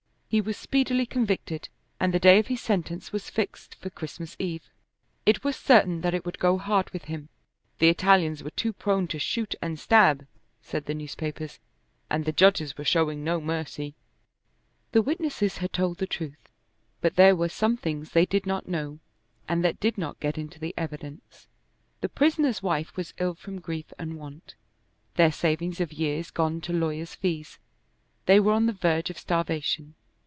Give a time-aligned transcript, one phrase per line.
[0.33, 1.67] He was speedily convicted,
[1.99, 4.69] and the day of his sentence was fixed for Christmas Eve.
[5.25, 7.27] It was certain that it would go hard with him.
[7.79, 10.25] The Italians were too prone to shoot and stab,
[10.61, 11.59] said the newspapers,
[12.09, 13.93] and the judges were showing no mercy.
[14.93, 16.47] The witnesses had told the truth,
[17.01, 18.99] but there were some things they did not know
[19.49, 21.49] and that did not get into the evidence.
[21.99, 24.55] The prisoner's wife was ill from grief and want;
[25.15, 27.59] their savings of years gone to lawyer's fees,
[28.27, 29.95] they were on the verge of starvation.